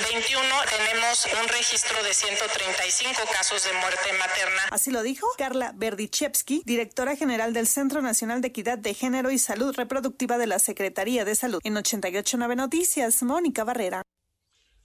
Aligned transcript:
2021 0.07 0.47
tenemos 0.71 1.27
un 1.43 1.49
registro 1.49 2.01
de 2.05 2.15
135 2.15 3.21
casos 3.33 3.65
de 3.65 3.73
muerte 3.81 4.13
materna. 4.17 4.63
Así 4.71 4.93
lo 4.93 5.03
dijo 5.03 5.27
Carla 5.37 5.73
Berdichevsky, 5.75 6.63
directora 6.69 7.17
general 7.17 7.55
del 7.55 7.67
Centro 7.67 8.03
Nacional 8.03 8.43
de 8.43 8.49
Equidad 8.49 8.79
de 8.79 8.93
Género 8.93 9.31
y 9.31 9.39
Salud 9.39 9.75
Reproductiva 9.75 10.37
de 10.37 10.47
la 10.47 10.59
Secretaría 10.59 11.25
de 11.25 11.35
Salud. 11.35 11.61
En 11.65 11.77
889 11.77 12.55
Noticias, 12.55 13.23
Mónica 13.23 13.65
Barrera. 13.65 14.03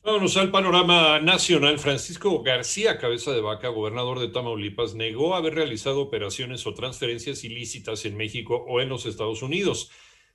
Vámonos 0.01 0.37
al 0.37 0.49
panorama 0.49 1.19
nacional. 1.19 1.77
Francisco 1.79 2.41
García, 2.41 2.97
cabeza 2.97 3.31
de 3.31 3.41
vaca, 3.41 3.67
gobernador 3.67 4.19
de 4.19 4.29
Tamaulipas, 4.29 4.95
negó 4.95 5.35
haber 5.35 5.55
realizado 5.55 6.01
operaciones 6.01 6.66
o 6.66 6.73
transferencias 6.73 7.43
ilícitas 7.43 8.05
en 8.05 8.16
México 8.16 8.66
o 8.67 8.79
en 8.79 8.89
los 8.89 9.05
Estados 9.05 9.41
Unidos. 9.43 9.91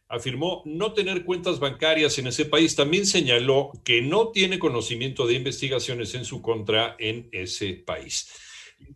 Afirmó 0.07 0.63
no 0.67 0.93
tener 0.93 1.25
cuentas 1.25 1.61
bancarias 1.61 2.19
en 2.19 2.27
ese 2.27 2.45
país. 2.45 2.77
También 2.77 3.07
señaló 3.07 3.73
que 3.85 4.03
no 4.03 4.29
tiene 4.29 4.59
conocimiento 4.59 5.27
de 5.27 5.35
investigaciones 5.35 6.15
en 6.15 6.25
su 6.27 6.43
contra 6.43 6.95
en 6.99 7.29
ese 7.33 7.73
país. 7.75 8.29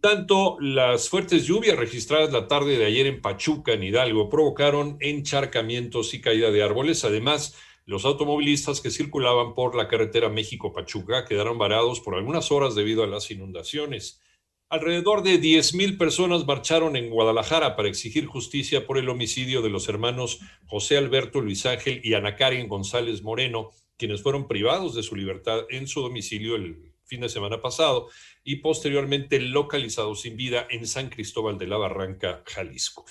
Tanto 0.01 0.57
las 0.61 1.09
fuertes 1.09 1.47
lluvias 1.47 1.77
registradas 1.77 2.33
la 2.33 2.49
tarde 2.49 2.77
de 2.77 2.87
ayer 2.87 3.07
en 3.07 3.21
Pachuca, 3.21 3.73
en 3.73 3.83
Hidalgo, 3.83 4.29
provocaron 4.29 4.97
encharcamientos 5.01 6.15
y 6.15 6.21
caída 6.21 6.51
de 6.51 6.63
árboles. 6.63 7.05
Además, 7.05 7.57
los 7.85 8.05
automovilistas 8.05 8.81
que 8.81 8.91
circulaban 8.91 9.55
por 9.55 9.75
la 9.75 9.89
carretera 9.89 10.29
México-Pachuca 10.29 11.25
quedaron 11.25 11.59
varados 11.59 12.01
por 12.01 12.15
algunas 12.15 12.53
horas 12.53 12.75
debido 12.75 13.03
a 13.03 13.09
las 13.09 13.31
inundaciones. 13.31 14.21
Alrededor 14.69 15.23
de 15.23 15.41
10.000 15.41 15.99
personas 15.99 16.47
marcharon 16.47 16.97
en 16.97 17.11
Guadalajara 17.11 17.77
para 17.77 17.89
exigir 17.89 18.27
justicia 18.27 18.87
por 18.87 18.99
el 18.99 19.09
homicidio 19.09 19.63
de 19.63 19.69
los 19.69 19.89
hermanos 19.89 20.41
José 20.67 20.97
Alberto 20.97 21.41
Luis 21.41 21.67
Ángel 21.67 22.01
y 22.03 22.15
Ana 22.15 22.37
Karen 22.37 22.69
González 22.69 23.23
Moreno, 23.23 23.71
quienes 23.99 24.23
fueron 24.23 24.49
privados 24.49 24.95
de 24.95 25.03
su 25.03 25.15
libertad 25.15 25.61
en 25.69 25.87
su 25.87 26.01
domicilio 26.01 26.57
el 26.57 26.92
fin 27.13 27.21
de 27.21 27.29
semana 27.29 27.61
pasado 27.61 28.09
y 28.43 28.57
posteriormente 28.57 29.39
localizados 29.39 30.23
sin 30.23 30.35
vida 30.35 30.67
en 30.71 30.87
San 30.87 31.11
Cristóbal 31.11 31.59
de 31.59 31.67
la 31.67 31.77
Barranca, 31.77 32.43
Jalisco. 32.47 33.05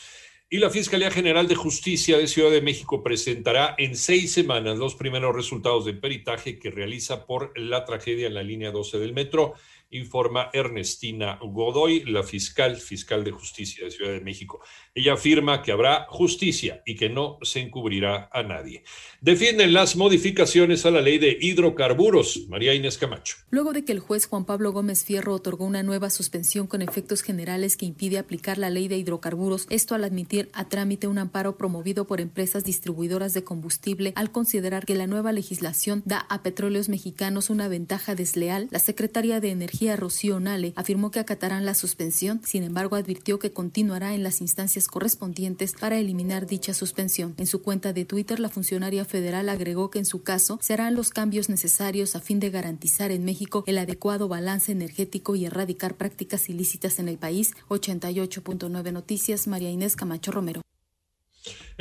Y 0.49 0.57
la 0.57 0.71
Fiscalía 0.71 1.11
General 1.11 1.47
de 1.47 1.53
Justicia 1.53 2.17
de 2.17 2.27
Ciudad 2.27 2.49
de 2.49 2.63
México 2.63 3.03
presentará 3.03 3.75
en 3.77 3.95
seis 3.95 4.33
semanas 4.33 4.79
los 4.79 4.95
primeros 4.95 5.35
resultados 5.35 5.85
del 5.85 5.99
peritaje 5.99 6.57
que 6.57 6.71
realiza 6.71 7.27
por 7.27 7.55
la 7.55 7.85
tragedia 7.85 8.25
en 8.25 8.33
la 8.33 8.41
línea 8.41 8.71
12 8.71 8.97
del 8.97 9.13
metro 9.13 9.53
informa 9.91 10.49
Ernestina 10.53 11.37
Godoy, 11.41 12.03
la 12.05 12.23
fiscal, 12.23 12.77
fiscal 12.77 13.23
de 13.23 13.31
justicia 13.31 13.85
de 13.85 13.91
Ciudad 13.91 14.11
de 14.11 14.21
México. 14.21 14.61
Ella 14.95 15.13
afirma 15.13 15.61
que 15.61 15.71
habrá 15.71 16.05
justicia 16.09 16.81
y 16.85 16.95
que 16.95 17.09
no 17.09 17.37
se 17.41 17.59
encubrirá 17.59 18.29
a 18.31 18.43
nadie. 18.43 18.83
Defienden 19.21 19.73
las 19.73 19.95
modificaciones 19.95 20.85
a 20.85 20.91
la 20.91 21.01
ley 21.01 21.17
de 21.17 21.37
hidrocarburos. 21.39 22.47
María 22.49 22.73
Inés 22.73 22.97
Camacho. 22.97 23.35
Luego 23.49 23.73
de 23.73 23.85
que 23.85 23.91
el 23.91 23.99
juez 23.99 24.25
Juan 24.25 24.45
Pablo 24.45 24.71
Gómez 24.71 25.03
Fierro 25.03 25.33
otorgó 25.33 25.65
una 25.65 25.83
nueva 25.83 26.09
suspensión 26.09 26.67
con 26.67 26.81
efectos 26.81 27.21
generales 27.21 27.77
que 27.77 27.85
impide 27.85 28.17
aplicar 28.17 28.57
la 28.57 28.69
ley 28.69 28.87
de 28.87 28.97
hidrocarburos, 28.97 29.67
esto 29.69 29.95
al 29.95 30.03
admitir 30.03 30.49
a 30.53 30.69
trámite 30.69 31.07
un 31.07 31.17
amparo 31.17 31.57
promovido 31.57 32.05
por 32.07 32.21
empresas 32.21 32.63
distribuidoras 32.63 33.33
de 33.33 33.43
combustible 33.43 34.13
al 34.15 34.31
considerar 34.31 34.85
que 34.85 34.95
la 34.95 35.07
nueva 35.07 35.31
legislación 35.31 36.01
da 36.05 36.19
a 36.29 36.43
petróleos 36.43 36.89
mexicanos 36.89 37.49
una 37.49 37.67
ventaja 37.67 38.15
desleal, 38.15 38.67
la 38.71 38.79
secretaria 38.79 39.39
de 39.39 39.51
Energía 39.51 39.80
Rocío 39.97 40.39
Nale 40.39 40.73
afirmó 40.75 41.09
que 41.09 41.19
acatarán 41.19 41.65
la 41.65 41.73
suspensión, 41.73 42.41
sin 42.45 42.63
embargo 42.63 42.95
advirtió 42.95 43.39
que 43.39 43.51
continuará 43.51 44.13
en 44.13 44.21
las 44.21 44.39
instancias 44.39 44.87
correspondientes 44.87 45.73
para 45.73 45.97
eliminar 45.97 46.45
dicha 46.45 46.73
suspensión. 46.73 47.33
En 47.37 47.47
su 47.47 47.63
cuenta 47.63 47.91
de 47.91 48.05
Twitter, 48.05 48.39
la 48.39 48.49
funcionaria 48.49 49.03
federal 49.05 49.49
agregó 49.49 49.89
que 49.89 49.99
en 49.99 50.05
su 50.05 50.21
caso 50.21 50.59
se 50.61 50.73
harán 50.73 50.93
los 50.93 51.09
cambios 51.09 51.49
necesarios 51.49 52.15
a 52.15 52.21
fin 52.21 52.39
de 52.39 52.51
garantizar 52.51 53.11
en 53.11 53.25
México 53.25 53.63
el 53.65 53.79
adecuado 53.79 54.27
balance 54.27 54.71
energético 54.71 55.35
y 55.35 55.45
erradicar 55.45 55.95
prácticas 55.95 56.47
ilícitas 56.49 56.99
en 56.99 57.09
el 57.09 57.17
país. 57.17 57.53
88.9 57.69 58.93
Noticias, 58.93 59.47
María 59.47 59.71
Inés 59.71 59.95
Camacho 59.95 60.31
Romero. 60.31 60.61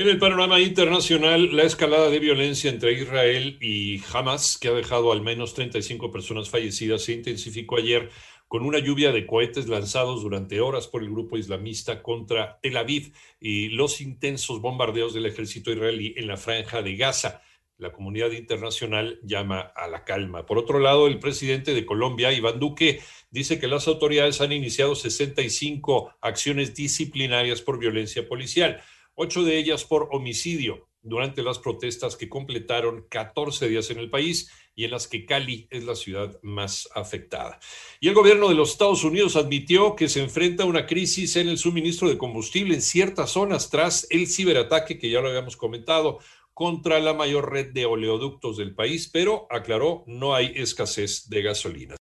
En 0.01 0.09
el 0.09 0.17
panorama 0.17 0.59
internacional, 0.59 1.55
la 1.55 1.65
escalada 1.65 2.09
de 2.09 2.21
violencia 2.21 2.71
entre 2.71 2.95
Israel 2.95 3.59
y 3.61 4.03
Hamas, 4.11 4.57
que 4.57 4.69
ha 4.69 4.73
dejado 4.73 5.13
al 5.13 5.21
menos 5.21 5.53
35 5.53 6.11
personas 6.11 6.49
fallecidas, 6.49 7.03
se 7.03 7.13
intensificó 7.13 7.77
ayer 7.77 8.09
con 8.49 8.65
una 8.65 8.79
lluvia 8.79 9.13
de 9.13 9.27
cohetes 9.27 9.69
lanzados 9.69 10.23
durante 10.23 10.63
horas 10.63 10.87
por 10.87 11.03
el 11.03 11.11
grupo 11.11 11.37
islamista 11.37 12.03
contra 12.03 12.59
Tel 12.63 12.79
Aviv 12.79 13.13
y 13.41 13.69
los 13.69 14.01
intensos 14.01 14.63
bombardeos 14.63 15.13
del 15.13 15.27
ejército 15.27 15.71
israelí 15.71 16.15
en 16.17 16.29
la 16.29 16.39
franja 16.39 16.81
de 16.81 16.97
Gaza. 16.97 17.43
La 17.77 17.93
comunidad 17.93 18.31
internacional 18.31 19.21
llama 19.23 19.61
a 19.61 19.87
la 19.87 20.05
calma. 20.05 20.47
Por 20.47 20.57
otro 20.57 20.79
lado, 20.79 21.09
el 21.09 21.19
presidente 21.19 21.75
de 21.75 21.85
Colombia, 21.85 22.33
Iván 22.33 22.59
Duque, 22.59 23.01
dice 23.31 23.61
que 23.61 23.69
las 23.69 23.87
autoridades 23.87 24.41
han 24.41 24.53
iniciado 24.53 24.95
65 24.95 26.15
acciones 26.23 26.75
disciplinarias 26.75 27.61
por 27.61 27.79
violencia 27.79 28.27
policial 28.27 28.81
ocho 29.15 29.45
de 29.45 29.59
ellas 29.59 29.85
por 29.85 30.09
homicidio 30.13 30.89
durante 31.03 31.43
las 31.43 31.59
protestas 31.59 32.17
que 32.17 32.29
completaron 32.29 33.07
14 33.09 33.69
días 33.69 33.91
en 33.91 33.99
el 33.99 34.11
país 34.11 34.51
y 34.75 34.85
en 34.85 34.91
las 34.91 35.09
que 35.09 35.25
Cali 35.27 35.67
es 35.71 35.85
la 35.85 35.95
ciudad 35.95 36.39
más 36.43 36.89
afectada. 36.95 37.59
Y 38.01 38.09
el 38.09 38.15
gobierno 38.15 38.49
de 38.49 38.55
los 38.55 38.73
Estados 38.73 39.05
Unidos 39.05 39.37
admitió 39.37 39.97
que 39.97 40.09
se 40.09 40.23
enfrenta 40.23 40.63
a 40.63 40.67
una 40.67 40.87
crisis 40.87 41.37
en 41.37 41.49
el 41.49 41.59
suministro 41.59 42.09
de 42.09 42.19
combustible 42.19 42.75
en 42.75 42.83
ciertas 42.83 43.31
zonas 43.31 43.71
tras 43.71 44.07
el 44.11 44.27
ciberataque 44.27 44.99
que 44.99 45.11
ya 45.11 45.21
lo 45.21 45.29
habíamos 45.29 45.57
comentado 45.57 46.19
contra 46.55 47.01
la 47.01 47.15
mayor 47.15 47.51
red 47.51 47.73
de 47.73 47.87
oleoductos 47.87 48.59
del 48.59 48.75
país, 48.75 49.09
pero 49.11 49.47
aclaró 49.51 50.05
no 50.07 50.35
hay 50.35 50.53
escasez 50.57 51.29
de 51.31 51.43
gasolina. 51.43 51.97